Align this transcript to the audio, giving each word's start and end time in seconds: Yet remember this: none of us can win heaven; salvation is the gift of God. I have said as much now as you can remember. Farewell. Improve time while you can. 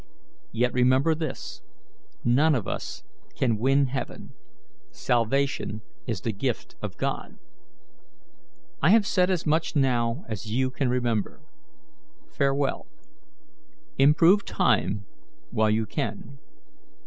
Yet 0.51 0.73
remember 0.73 1.13
this: 1.13 1.61
none 2.23 2.55
of 2.55 2.67
us 2.67 3.03
can 3.35 3.59
win 3.59 3.85
heaven; 3.85 4.33
salvation 4.89 5.83
is 6.07 6.21
the 6.21 6.31
gift 6.33 6.73
of 6.81 6.97
God. 6.97 7.37
I 8.81 8.89
have 8.89 9.05
said 9.05 9.29
as 9.29 9.45
much 9.45 9.75
now 9.75 10.23
as 10.27 10.49
you 10.51 10.71
can 10.71 10.89
remember. 10.89 11.43
Farewell. 12.31 12.87
Improve 13.99 14.43
time 14.43 15.05
while 15.51 15.69
you 15.69 15.85
can. 15.85 16.39